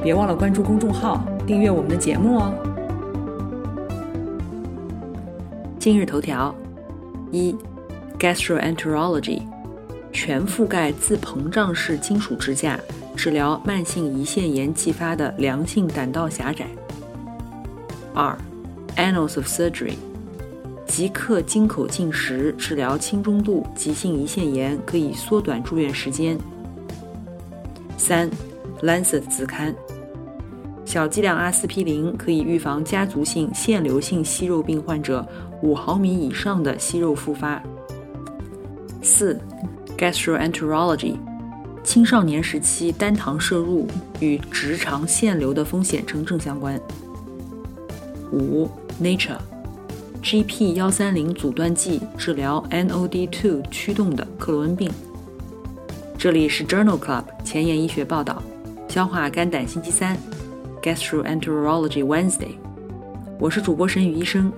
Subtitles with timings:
[0.00, 2.54] 别忘了关注公众号，订阅我们的节目哦。
[5.78, 6.54] 今日头条：
[7.32, 7.54] 一
[8.18, 9.42] ，gastroenterology，
[10.12, 12.78] 全覆盖自膨胀式金属支架，
[13.16, 16.66] 治疗慢性胰腺炎继发的良性胆道狭窄。
[18.14, 18.38] 二
[18.96, 19.94] ，annals of surgery，
[20.86, 26.38] 即刻经口进食治疗轻中度急性胰腺炎，可以缩短住院时间。
[27.96, 28.30] 三。
[28.80, 29.74] Lancet 子刊，
[30.88, 35.22] 小剂量阿司匹林可以预防家族性腺瘤性息肉病患者
[35.60, 37.62] 五毫米以上的息肉复发。
[39.02, 39.38] 四
[39.98, 41.16] ，Gastroenterology，
[41.84, 43.86] 青少年时期单糖摄入
[44.18, 46.80] 与直肠腺瘤的风险呈正相关。
[48.32, 48.66] 五
[48.98, 54.90] ，Nature，GP 幺三零阻断剂治疗 NOD2 驱动的克罗恩病。
[56.16, 58.42] 这里是 Journal Club 前沿医学报道。
[58.88, 60.16] 消化肝胆星期三
[60.88, 62.56] ，Gastroenterology Wednesday。
[63.38, 64.50] 我是主播沈宇医生，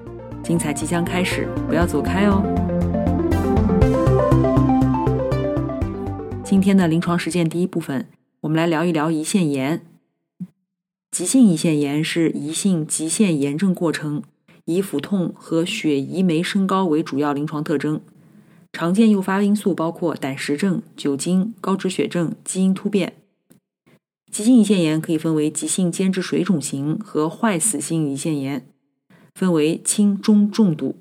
[0.44, 2.44] 精彩即将开始，不要走开哦。
[6.44, 8.06] 今天的临床实践第一部分，
[8.42, 9.82] 我们来聊一聊胰腺炎。
[11.10, 14.22] 急性胰腺炎是胰性急性炎症过程，
[14.66, 18.00] 以腹痛和血胰酶升高为主要临床特征。
[18.72, 23.14] 常见诱发因素包括胆石症、酒精、高脂血症、基因突变。
[24.30, 28.64] 急性胰腺炎可以分为急性间质水肿型和坏死性胰腺炎，
[29.34, 30.96] 分为轻、中、重度。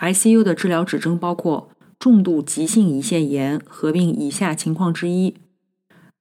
[0.00, 5.36] ICU 的治疗指征包括重度急性胰腺炎合并以下情况之一，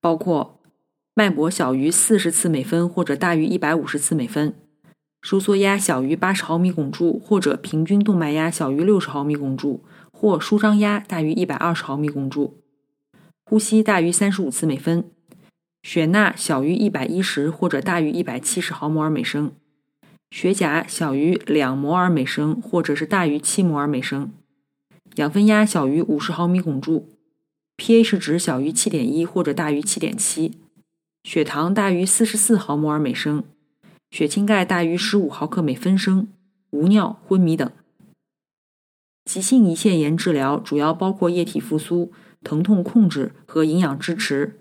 [0.01, 0.59] 包括
[1.13, 4.53] 脉搏小于四十次每分或者大于一百五十次每分，
[5.21, 12.61] 收缩压小于八十毫米汞柱或者平均动脉压小于六十毫米汞柱，或舒张压大于一百二十毫米汞柱，
[13.45, 15.09] 呼吸大于三十五次每分。
[15.81, 19.53] 血钠小于一百一十或者大于一百七十毫摩尔每升，
[20.29, 24.31] 血钾小于两摩尔每升或者是大于七摩尔每升，
[25.15, 27.07] 氧分压小于五十毫米汞柱
[27.77, 30.57] ，pH 值小于七点一或者大于七点七，
[31.23, 33.43] 血糖大于四十四毫摩尔每升，
[34.11, 36.27] 血清钙大于十五毫克每分升，
[36.71, 37.71] 无尿、昏迷等。
[39.25, 42.11] 急性胰腺炎治疗主要包括液体复苏、
[42.43, 44.58] 疼痛控制和营养支持。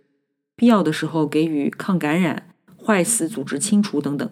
[0.58, 2.52] 必要的时候给予抗感染、
[2.84, 4.28] 坏死组织清除等等。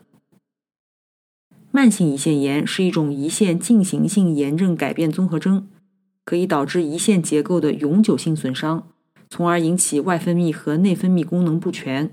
[1.71, 5.69] 慢性胰腺炎是一种胰腺进行性炎症改变综合征，
[6.25, 8.89] 可以导致胰腺结构的永久性损伤，
[9.31, 12.11] 从而引起外分泌和内分泌功能不全。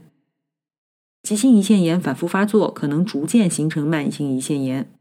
[1.23, 4.91] 急性胰腺炎反复发作，可能逐渐形成慢性胰腺炎。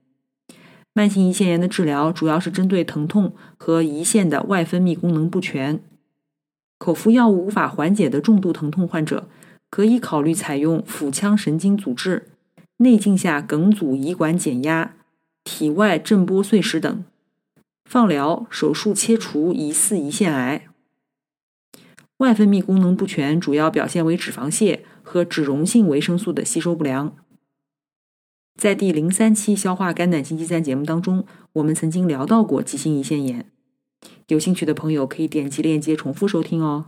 [0.95, 5.85] 慢性胰腺炎的治疗主要是针对疼痛和胰腺的外分泌功能不全。
[6.83, 9.29] 口服药物无法缓解的重度疼痛患者，
[9.71, 12.33] 可以考虑采用腹腔神经阻滞、
[12.79, 14.97] 内镜下梗阻胰管减压、
[15.45, 17.05] 体外震波碎石等；
[17.85, 20.67] 放疗、手术切除疑似胰腺癌。
[22.17, 27.15] 外分泌功能不全主要表现为脂肪屑和脂溶性维生素的吸收不良。
[28.57, 33.52] 在第零三期消化肝胆星期三节目当中，我们曾经聊到过急性胰腺炎。
[34.33, 36.87] 有兴趣的朋友可以点击链接重复收听哦。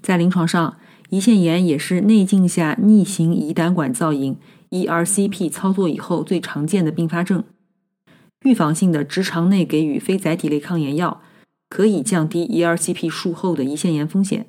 [0.00, 0.78] 在临床上，
[1.10, 4.38] 胰腺炎也是内镜下逆行胰胆管造影
[4.70, 7.44] （ERCP） 操作以后最常见的并发症。
[8.46, 11.20] 预防性的直肠内给予非甾体类抗炎药，
[11.68, 14.46] 可以降低 ERCP 术后的胰腺炎风险。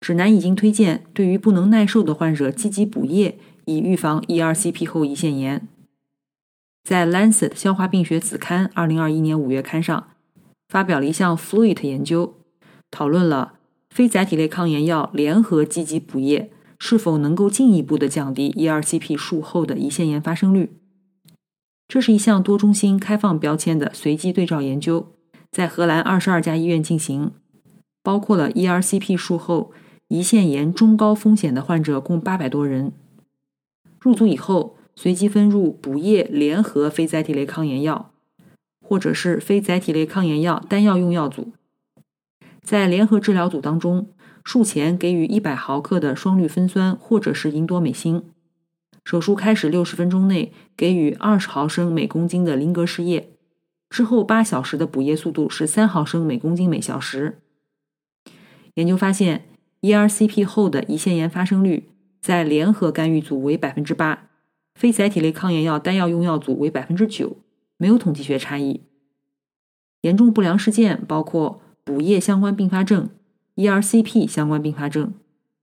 [0.00, 5.66] 指南已经推荐对于不能耐受的患者积极补液，以预防 ERCP 后胰腺炎。
[6.84, 10.08] 在《Lancet 消化病学子刊》二零二一年五月刊上，
[10.72, 12.32] 发表了一项 Fluid 研究，
[12.90, 13.58] 讨论了
[13.90, 20.72] 非甾体类抗炎药联合积极补液是否能够进一步的降低 ERCP 术后的胰腺炎发生率。
[21.86, 25.08] 这是一项多中心开放标签的随机对照研究，
[25.50, 27.32] 在荷兰二十二家医院进行，
[28.02, 29.72] 包括了 ERCP 术后
[30.08, 32.92] 胰腺炎中高风险的患者共八百多人。
[34.00, 34.78] 入组以后。
[34.94, 38.11] 随机分入补液联合非甾体类抗炎药，
[38.82, 41.52] 或者是非甾体类抗炎药单药用药组。
[42.62, 44.08] 在联合治疗组当中，
[44.44, 48.22] 术前给予100毫克的双氯芬酸或者是吲哚美辛。
[49.04, 53.30] 手术开始60分钟内给予20毫升每公斤的林格氏液，
[53.90, 57.38] 之后8小时的补液速度是3毫升每公斤每小时。
[58.74, 59.44] 研究发现
[59.80, 61.88] ，ERCP 后的胰腺炎发生率
[62.20, 64.18] 在联合干预组为8%，
[64.76, 67.32] 非甾体类抗炎药单药用药组为9%，
[67.82, 68.82] 没有统计学差异。
[70.02, 73.10] 严重不良事件包括补液相关并发症、
[73.56, 75.12] ERCP 相关并发症、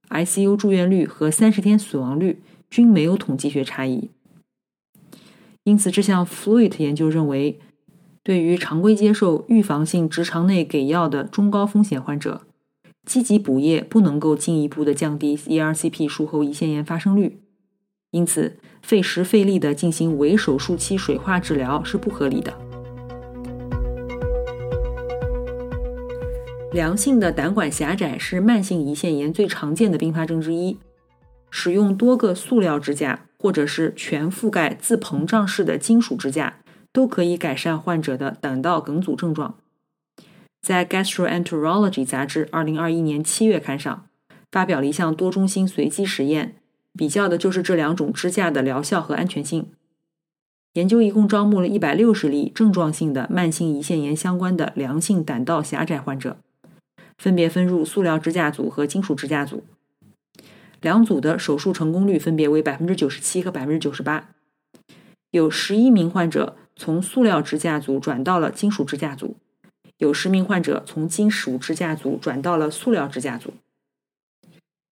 [0.09, 4.09] ICU 住院率和30天死亡率均没有统计学差异。
[5.63, 7.61] 因此，这项 FLUID 研究认为，
[8.21, 12.41] 对于常规接受预防性直肠内给药的中高风险患者。
[13.05, 17.39] 积极补液不能够进一步的降低 ERCP 术后胰腺炎发生率，
[18.11, 22.53] 因此费时费力的进行伪手术期水化治疗是不合理的。
[26.71, 30.77] 良性的胆管狭窄是慢性胰腺炎最常见的并发症之一，
[31.49, 36.59] 使用多个塑料支架或者是全覆盖自膨胀式的金属支架
[36.93, 39.55] 都可以改善患者的胆道梗阻症状。
[40.61, 44.05] 在《Gastroenterology》杂志2021年7月刊上，
[44.51, 46.57] 发表了一项多中心随机实验，
[46.99, 49.71] 比较的就是这两种支架的疗效和安全性。
[50.73, 56.35] 研究一共招募了160例症状性的慢性胰腺炎相关的良性胆道狭窄患者，
[57.17, 59.63] 分别分入塑料支架组和金属支架组。
[60.81, 64.23] 两组的手术成功率分别为97%和98%。
[65.31, 69.37] 有11名患者从塑料支架组转到了金属支架组。
[69.99, 73.53] 有十名患者从金属支架组转到了塑料支架组。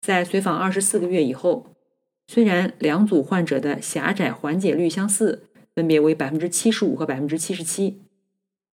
[0.00, 1.66] 在随访二十四个月以后，
[2.26, 5.44] 虽然两组患者的狭窄缓解率相似，
[5.74, 8.02] 分别为百分之七十五和百分之七十七，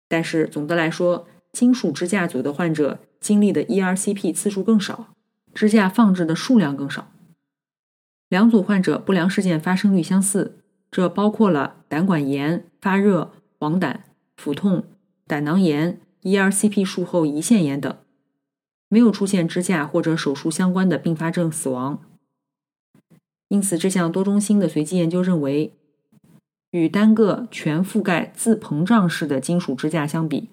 [0.08, 5.14] 但是总的来说，金属支架组的患者经历的 ERCP 次数更少，
[5.52, 7.12] 支架放置的数量更少。
[8.28, 10.58] 两组患者不良事件发生率相似，
[10.90, 13.96] 这包括了胆管炎、发热、黄疸、
[14.37, 14.84] 腹痛、
[15.26, 16.00] 胆囊炎。
[16.22, 17.96] ERCP 术后胰腺炎等，
[18.88, 22.00] 没有出现支架或者手术相关的并发症死亡。
[23.52, 25.75] 因此，这项多中心的随机研究认为，
[26.70, 30.49] 与单个全覆盖自膨胀式的金属支架相比，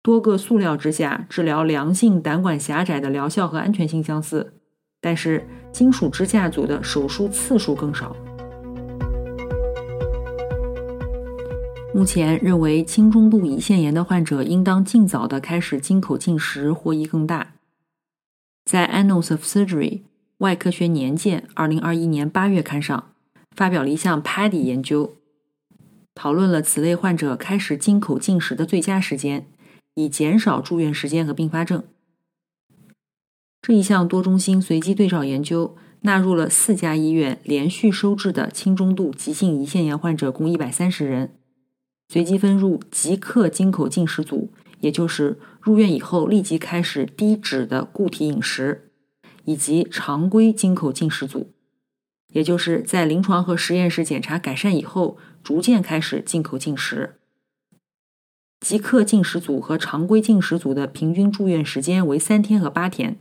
[0.00, 4.52] 多个塑料支架治疗良性胆管狭窄的疗效和安全性相似，
[5.00, 8.14] 但是金属支架组的手术次数更少。
[11.92, 17.54] 目前认为，轻中度胰腺炎的患者应当尽早的开始经口进食，获益更大。
[18.64, 19.90] 在《Annals of Surgery》
[20.38, 23.12] 外科学年鉴二零二一年八月刊上，
[23.56, 25.16] 发表了一项 PADI 研究，
[26.14, 29.48] 讨论了此类患者开始经口进食的最佳时间，
[29.96, 31.82] 以减少住院时间和并发症。
[33.60, 41.34] 这一项多中心随机对照研究纳入了四家医院连续收治的轻中度急性胰腺炎患者共一百三十人。
[42.08, 48.87] 随机分入即刻经口进食组，也就是入院以后立即开始低脂的固体饮食，
[49.48, 51.54] 以及常规经口进食组，
[52.34, 57.14] 也就是在临床和实验室检查改善以后，逐渐开始进口进食。
[58.60, 63.18] 即刻进食组和常规进食组的平均住院时间为三天和八天，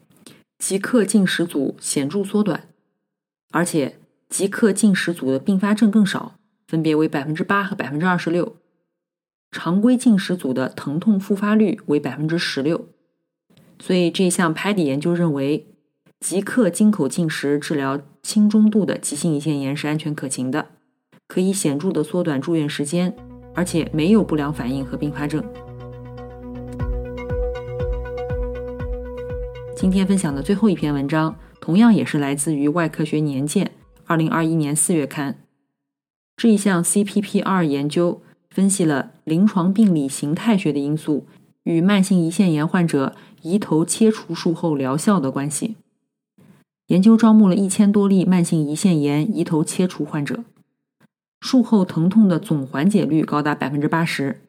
[0.60, 2.68] 即刻进食组显著缩短，
[3.52, 3.98] 而且
[4.28, 6.36] 即刻进食组的并发症更少，
[6.68, 8.58] 分别为百分之八和百分之二十六。
[9.50, 12.90] 常规进食组的疼痛复发率为百分之十六，
[13.80, 15.66] 所以这项 PADI 研究认为，
[16.20, 20.68] 即刻经口进食治疗轻中度的急性胰腺炎是安全可行的，
[21.28, 23.16] 可以显著的缩短住院时间，
[23.54, 25.44] 而且没有不良反应和并发症。
[29.76, 33.72] 今天分享的最后一篇文章，同样也是来自于外科学年鉴
[34.06, 35.40] 二零二一年四月刊，
[36.36, 38.22] 这一项 C P P R 研究。
[38.50, 41.28] 分析了临床病理形态学的因素
[41.64, 45.76] 与慢性胰腺炎患者胰头切除术后疗效的关系。
[46.88, 50.46] 研究招募了一千多例慢性胰腺炎胰头切除患者，
[51.42, 54.42] 术后疼痛的总缓解率高达百分之八十。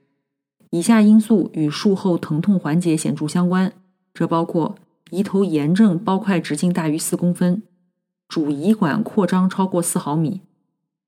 [0.70, 3.72] 以下因素与术后疼痛缓解显著相关，
[4.14, 4.76] 这包括
[5.10, 7.62] 胰头炎症包块直径大于四公分，
[8.28, 10.42] 主胰管扩张超过四毫米。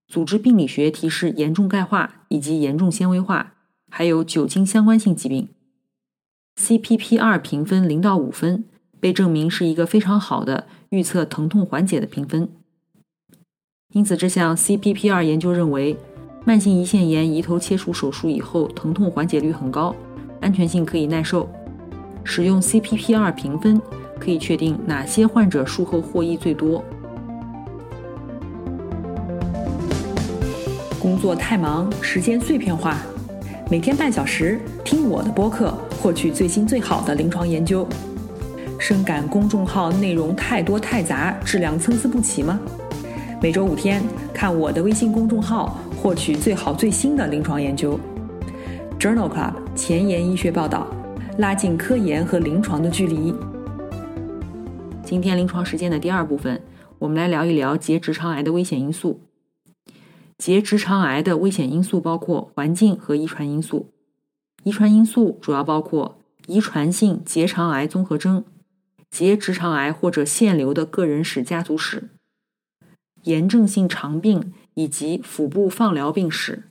[0.08, 3.54] 组织病理学提示严重钙化以及严重纤维化，
[3.88, 5.48] 还有酒精相关性疾病。
[6.60, 8.64] CPP-2 评分零到五分，
[9.00, 12.48] 被证明是一个非常好的预测疼痛缓解的评分。
[13.92, 15.96] 因此，这项 CPP-2 研究认为，
[16.44, 19.94] 慢性胰腺炎胰头切除手术以后疼痛缓解率很高，
[20.40, 21.48] 安全性可以耐受。
[22.22, 23.80] 使用 CPP-2 评分
[24.18, 26.84] 可以确定哪些患者术后获益最多。
[31.00, 32.98] 工作太忙，时间碎片化，
[33.70, 37.88] 每天半小时听我的播客，获取最新最好的临床研究。
[38.80, 42.58] 深感公众号内容太多太杂，质量参差不齐吗？
[43.38, 48.00] 每周五天看我的微信公众号，获取最好最新的临床研究。
[48.98, 50.86] Journal Club 前沿医学报道，
[51.36, 53.34] 拉近科研和临床的距离。
[55.04, 56.58] 今天临床实践的第二部分，
[56.98, 59.20] 我们来聊一聊结直肠癌的危险因素。
[60.38, 63.90] 结直肠癌的危险因素包括环境和遗传因素。
[64.64, 68.42] 遗传因素主要包括遗传性结肠癌综合征、
[69.10, 72.10] 结直肠癌或者腺瘤的个人史家族史、
[73.24, 76.70] 炎症性肠病以及腹部放疗病史。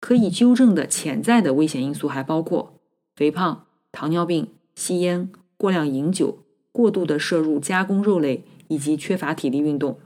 [0.00, 2.80] 可以纠正的潜在的危险因素还包括
[3.14, 10.00] 肥胖、糖尿病、吸烟、过量饮酒、过度的摄入加工肉类以及缺乏体力运动。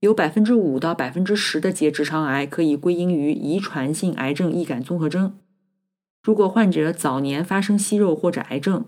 [0.00, 5.38] 有百分之五到百分之十的结直肠癌可以归因于遗传性癌症易感综合征。
[6.22, 8.86] 如果患者早年发生息肉或者癌症，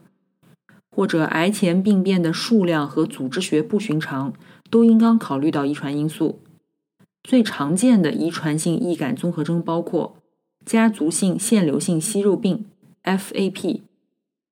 [0.94, 4.34] 或者癌前病变的数量和组织学不寻常，
[4.68, 6.40] 都应当考虑到遗传因素。
[7.25, 10.16] 最常见的遗传性易感综合征包括
[10.66, 12.66] 家族性腺瘤性息肉病
[13.04, 13.80] （FAP）、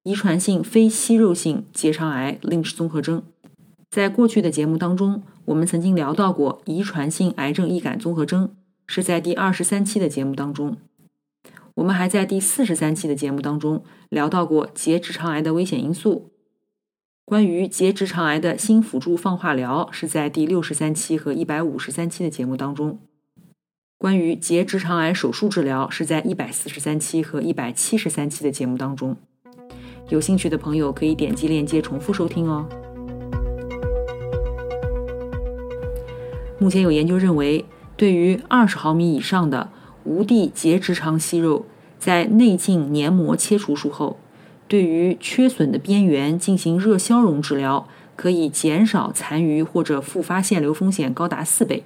[0.05, 3.23] 遗传性非息肉性结肠癌 （Lynch 综合征）。
[3.91, 8.55] 在过去的节目当中，我们曾经聊到过遗传性癌症易感综合征，
[8.87, 10.77] 是在第二十三期的节目当中。
[11.81, 16.31] 我们还在第四十三期的节目当中聊到过结直肠癌的危险因素。
[17.25, 23.01] 关于结直肠癌的新辅助放化疗是在第六十三期和一百五十三期的节目当中。
[23.97, 29.17] 关于结直肠癌手术治疗是在一百四十三期和一百七十三期的节目当中。
[30.11, 32.69] 有兴趣的朋友可以点击链接重复收听哦。
[36.59, 37.65] 目前有研究认为，
[37.97, 39.71] 对于二十毫米以上的
[40.05, 41.67] 无蒂结直肠息肉，
[41.99, 44.19] 在内镜黏膜切除术后，
[44.67, 51.85] 对于缺损的边缘进行热消融治疗，可以减少残余或者复发腺瘤风险高达四倍。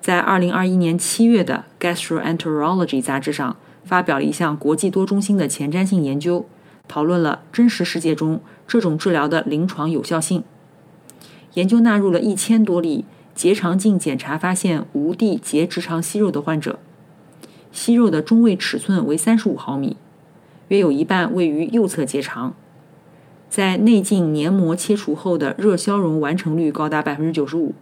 [0.00, 6.46] 在二零二一年七月的《Gastroenterology》杂志上，发表了一项国际多中心的前瞻性研究，
[6.86, 10.44] 讨论了真实世界中这种治疗的临床有效性。
[11.54, 13.04] 研究纳入了一千多例
[13.38, 16.80] 结肠镜检查发现无蒂结直肠息肉的患者，
[17.70, 19.96] 息肉的中位尺寸为三十五毫米，
[20.66, 22.56] 约有一半位于右侧结肠。
[23.48, 27.76] 在内镜黏膜切除后的热消融完成率高达百分之九十五，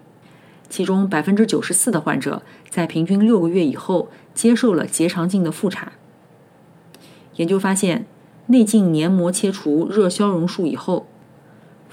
[0.69, 5.93] 其中百分之九十四的患者在平均六个月以后接受了结肠镜的复查。
[7.37, 8.05] 研究发现，
[8.49, 11.07] 内镜黏膜切除热消融术以后。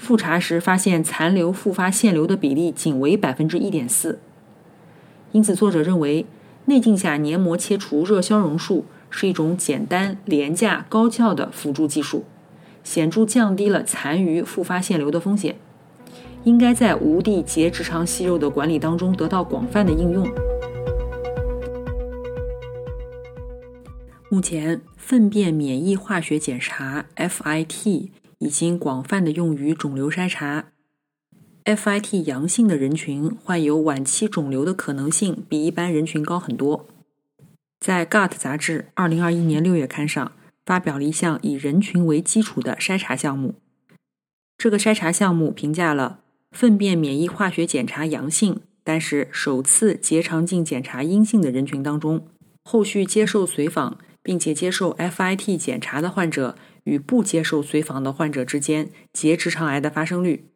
[0.04, 4.18] 复查时发现残留复发腺瘤的比例仅为百分之一点四，
[5.32, 6.26] 因此作者认为
[6.66, 12.24] 内镜下黏膜切除热消融术是一种简单、廉价、高效的辅助技术，
[12.82, 15.56] 显著降低了残余复发腺瘤的风险，
[16.42, 20.30] 应该在无蒂结直肠息肉的管理当中得到广泛的应用。
[24.28, 28.10] 目前，粪便免疫化学检查 （FIT）。
[28.44, 30.66] 已经广泛的用于肿瘤筛查。
[31.64, 36.86] FIT 阳性的人群患有晚期肿瘤的可能性比一般人群高很多。
[37.80, 40.32] 在《Gut》杂志二零二一年六月刊上
[40.66, 43.54] 发表了一项以人群为基础的筛查项目。
[44.58, 46.20] 这个筛查项目评价了
[46.52, 52.28] 粪便免疫化学检查阳性，但是首次结肠镜检查阴性的人群当中，
[52.64, 56.58] 后续接受随访并且接受 FIT 检查的患者。
[56.84, 60.48] 与不接受随访的患者之间结直肠癌的发生率。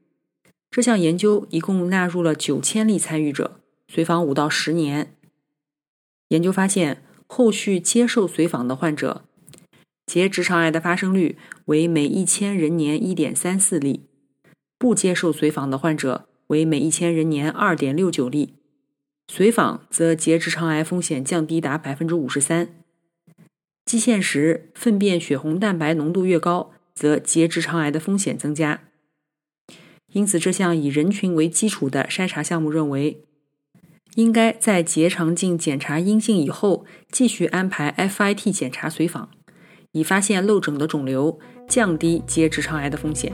[0.70, 5.14] 这项研究一共纳入了九千例参与者，随访五到十年。
[6.28, 9.25] 研究发现，后续接受随访的患者
[10.06, 14.06] 结直肠癌的发生率为每一千人年一点三四例，
[14.78, 18.54] 不接受随访的患者为每一千人年二点六九例。
[19.30, 22.82] 随访则结直肠癌风险降低达百分之五十三。
[23.88, 28.83] 基线时，粪便血红蛋白浓度越高，则结直肠癌的风险增加。
[30.12, 33.25] 因此，这项以人群为基础的筛查项目认为，
[34.16, 39.30] 应该在结肠镜检查阴性以后，继续安排 FIT 检查随访，
[39.92, 43.33] 以发现漏诊的肿瘤，降低结直肠癌的风险。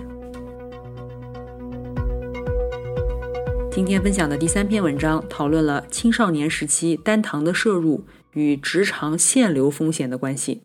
[3.73, 8.05] 今天分享的第三篇文章讨论了青少年时期单糖的摄入。
[8.35, 10.63] 与直肠腺瘤风险的关系。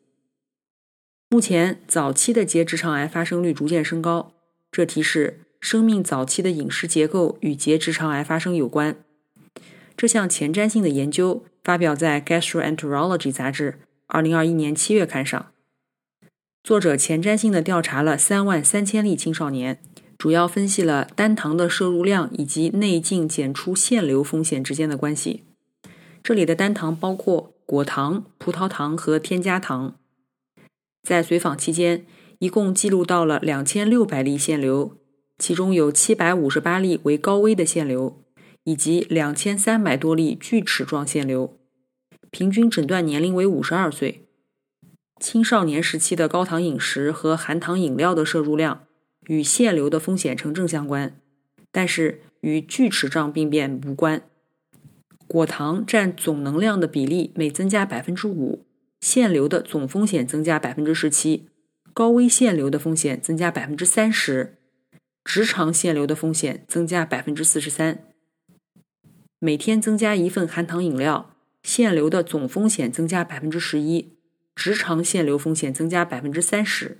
[1.29, 4.33] 目前，早期的结直肠癌发生率逐渐升高，
[4.71, 8.95] 这提示生命早期的饮食结构与结直肠癌发生有关。
[9.95, 15.51] 这项前瞻性的研究发表在《Gastroenterology》杂志，二零二一年七月刊上。
[16.63, 19.81] 作者前瞻性的调查了三万三千例青少年，
[20.17, 25.43] 主要分析了单糖的摄入量以及内镜检出腺瘤风险之间的关系。
[26.23, 29.99] 这里的单糖包括果糖、葡萄糖和添加糖。
[31.03, 32.03] 在随访期间，
[32.39, 34.97] 一共记录到了两千六百例腺瘤，
[35.37, 38.23] 其中有七百五十八例为高危的腺瘤，
[38.63, 41.59] 以及两千三百多例锯齿状腺瘤，
[42.31, 44.27] 平均诊断年龄为五十二岁。
[45.19, 48.87] 青少年时期的高糖饮食和含糖饮料的摄入量
[49.27, 51.21] 与腺瘤的风险成正相关，
[51.71, 54.23] 但是与锯齿状病变无关。
[55.29, 58.65] 果糖占总能量的比例每增加百分之五。
[58.99, 61.47] 腺瘤的总风险增加百分之十七，
[61.93, 64.57] 高危腺瘤的风险增加百分之三十，
[65.23, 68.03] 直肠腺瘤的风险增加百分之四十三。
[69.37, 74.17] 每天增加一份含糖饮料，腺瘤的总风险增加百分之十一，
[74.55, 76.97] 直肠腺瘤风险增加百分之三十。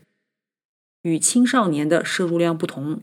[1.02, 3.02] 与青少年的摄入量不同，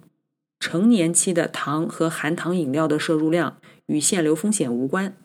[0.61, 5.17] 成年期的糖和含糖饮料的摄入量与腺瘤风险无关。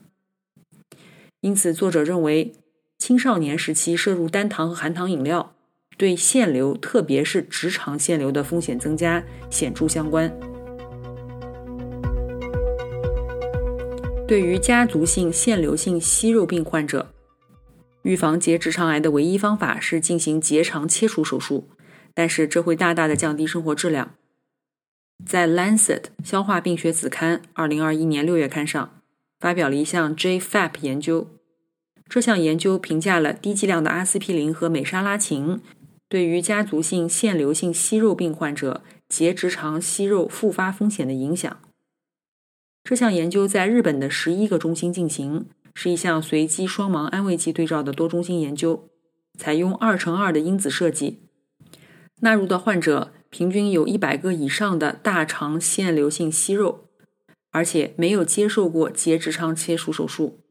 [1.42, 2.54] 因此，作者认为。
[3.02, 5.56] 青少年时期摄入单糖和含糖饮料，
[5.98, 10.32] 对腺瘤，特别是直肠腺瘤的风险增加显著相关。
[14.28, 17.08] 对于家族性腺瘤性息肉病患者，
[18.04, 21.70] 预防结直肠癌的唯一方法是进行结肠切除手术，
[22.14, 24.14] 但是这会大大的降低生活质量。
[25.26, 29.02] 在《Lancet 消化病学子刊》二零二一年六月刊上，
[29.40, 31.28] 发表了一项 JFAP 研究。
[32.10, 35.62] 这项研究评价了低剂量的阿司匹林和美沙拉嗪
[36.10, 41.62] 对于家族性腺瘤性息肉病患者结直肠息肉复发风险的影响。
[42.84, 48.90] 这项研究在日本的十一个中心进行，是一项随机双盲安慰剂对照的多中心研究，
[49.38, 51.22] 采用二乘二的因子设计。
[52.20, 56.90] 纳入的患者平均有一百个以上的大肠腺瘤性息肉，
[57.52, 60.42] 而且没有接受过结直肠切除手术。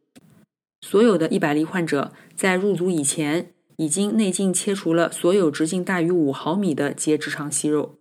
[0.80, 7.96] 所有的一百例患者在入组以前已经内镜切除了所有直径大于五毫米的结直肠息肉，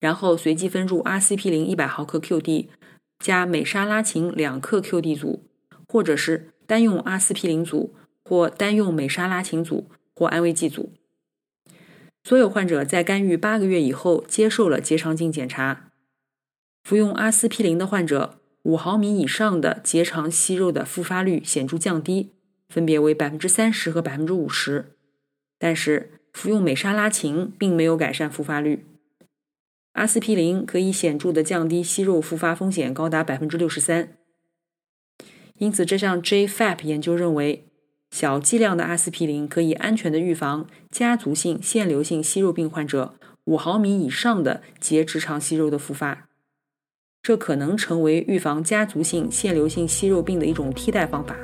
[0.00, 2.66] 然后随机分入阿司匹林一百毫克 QD
[3.20, 5.44] 加美沙拉嗪两克 QD 组，
[5.86, 10.92] 或者是单用阿司匹林组或单用美沙拉嗪组或安慰剂组。
[12.24, 15.90] 所有患者在干预八个月以后接受了结肠镜检查，
[16.84, 18.38] 服用阿司匹林的患者。
[18.64, 22.30] 五毫米以上的结肠息肉的复发率显著降低，
[22.68, 24.96] 分别为百分之三十和百分之五十。
[25.58, 28.86] 但是服用美沙拉嗪并没有改善复发率。
[29.94, 34.16] 阿司匹林可以显著的降低息肉复发风险，高达百分之六十三。
[35.58, 37.66] 因此，这项 JFAP 研究认为，
[38.12, 46.28] 小剂量的阿司匹林可以安全的预防家族性腺瘤性息肉病患者五毫米以上的结直肠息肉的复发。
[47.22, 51.34] 这可能成为预防家族性腺瘤性息肉病的一种替代方法。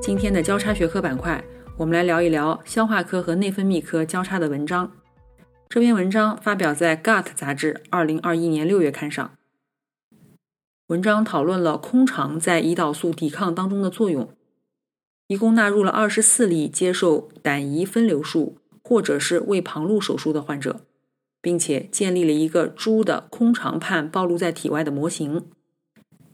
[0.00, 1.44] 今天的交叉学科板块，
[1.76, 4.90] 我们来聊一聊消化科和内分泌科交叉的文章。
[5.68, 9.32] 这篇文章发表在《Gut》杂志二零二一年六月刊上。
[10.94, 14.28] 文章讨论了空肠在胰岛素抵抗当中的作用，
[15.26, 20.82] 一共纳入了二十四例接受胆胰分流术或者是胃旁路手术的患者。
[21.42, 25.42] 并且建立了一个猪的空肠畔暴露在体外的模型，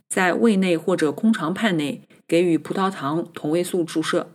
[0.08, 4.30] 在胃内或者空肠畔内给予葡萄糖同位素注射。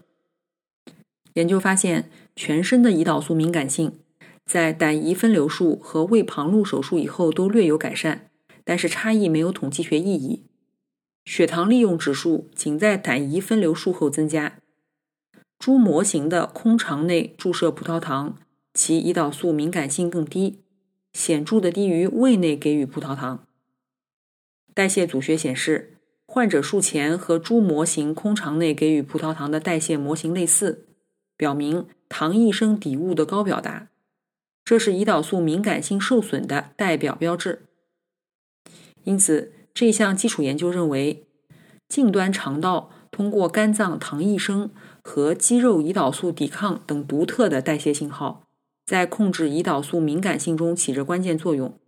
[1.35, 3.99] 研究发现，全身的胰岛素敏感性
[4.45, 8.29] 在胆胰分流术和胃旁路手术以后都略有改善，
[8.65, 10.43] 但是差异没有统计学意义。
[11.23, 14.59] 血糖利用指数仅在胆胰分流术后增加。
[15.57, 18.37] 猪模型的空肠内注射葡萄糖，
[18.73, 20.59] 其胰岛素敏感性更低。
[21.13, 23.47] 显著的低于胃内给予葡萄糖。
[24.73, 25.93] 代谢组学显示，
[26.27, 30.85] 患者术前和猪模型空肠内给予葡萄糖的代谢模型类似，
[31.37, 33.87] 表明糖异生底物的高表达，
[34.65, 37.61] 这是胰岛素敏感性受损的代表标志。
[39.05, 41.25] 因此，这项基础研究认为，
[41.87, 44.69] 近端肠道通过肝脏糖异生
[45.01, 48.43] 和肌肉胰岛素抵抗等独特的代谢信号。
[48.85, 51.79] 在控制胰岛素敏感性中起着关键作用。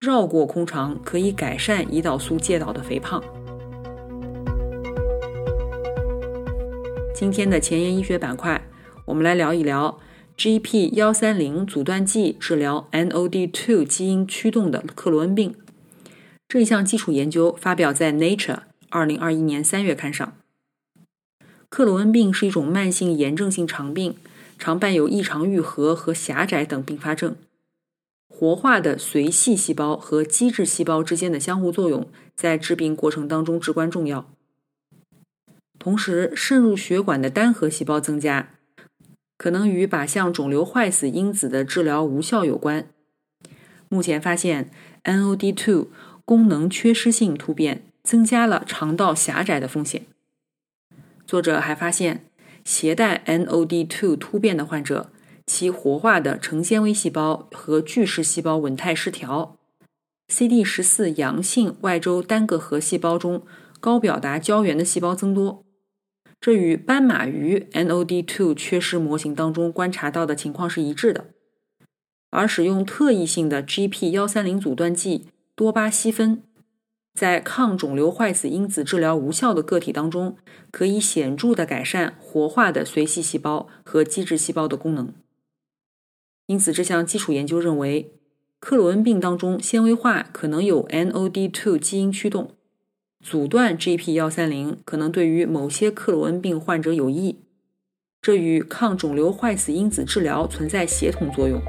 [0.00, 3.22] 绕过空肠可以改善胰岛素介导的肥胖。
[7.14, 8.68] 今天的前沿医学板块，
[9.06, 9.98] 我们来聊一聊
[10.36, 15.54] GP 幺三零阻断剂治疗 NOD2 基因驱动的克罗恩病。
[16.54, 18.54] 这项基础研究发表在《Nature》
[18.88, 20.36] 二零二一年三月刊上。
[21.68, 24.14] 克罗恩病是一种慢性炎症性肠病，
[24.56, 27.34] 常伴有异常愈合和狭窄等并发症。
[28.28, 34.30] 活化的髓系细胞和基质细胞之间的相互作用，在致病过程当中至关重要。
[35.80, 38.50] 同时，渗入血管的单核细胞增加，
[39.36, 42.86] 可能与靶向肿瘤坏死因子的治疗无效有关。
[43.88, 44.70] 目前发现
[45.02, 45.88] ，NOD2
[46.24, 50.06] 功能缺失性突变增加了肠道狭窄的风险。
[51.26, 52.24] 作者还发现，
[52.64, 55.10] 携带 NOD2 突变的患者，
[55.46, 59.56] 其活化的成纤维细胞和巨噬细胞稳态失调
[60.28, 63.42] ，CD 十四阳性外周单个核细胞中
[63.80, 65.64] 高表达胶原的细胞增多。
[66.40, 71.26] 这与斑马鱼 NOD2 缺失模型当中观察到的情况是一致的，
[72.30, 76.42] 而使用特异性的 GP 幺三零阻断剂多巴西芬，
[77.14, 80.36] 在抗肿瘤坏死因子治疗无效的个体当中，
[80.72, 85.14] 可以显著的改善活化的髓系细胞和基质细胞的功能。
[86.46, 88.10] 因此，这项基础研究认为，
[88.58, 92.50] 克罗恩病当中纤维化可能有 NOD2 基因驱动。
[93.24, 97.38] 阻断 GP 幺三零可能对于某些克罗恩病患者有益，
[98.20, 101.62] 这与抗肿瘤坏死因子治疗存在协同作用。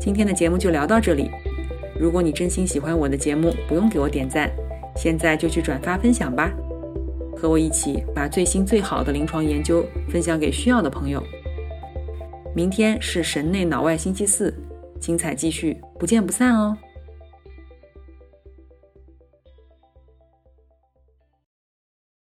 [0.00, 1.30] 今天的节目就聊到这里。
[1.98, 4.50] 如果你真心喜欢我的节目，不用给我点赞，
[4.96, 6.52] 现在就去转发分享吧，
[7.36, 11.22] 和我一起把最新最好的临床研究分享给需要的朋友。
[12.54, 14.54] 明天是神内脑外星期四，
[15.00, 16.76] 精彩继续，不见不散哦。